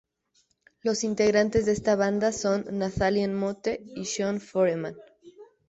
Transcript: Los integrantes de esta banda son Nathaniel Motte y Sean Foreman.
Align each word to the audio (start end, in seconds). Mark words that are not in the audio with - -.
Los 0.81 1.03
integrantes 1.03 1.67
de 1.67 1.73
esta 1.73 1.95
banda 1.95 2.31
son 2.31 2.65
Nathaniel 2.71 3.33
Motte 3.33 3.83
y 3.85 4.05
Sean 4.05 4.41
Foreman. 4.41 4.95